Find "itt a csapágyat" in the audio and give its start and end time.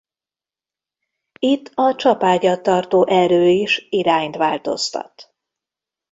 1.39-2.63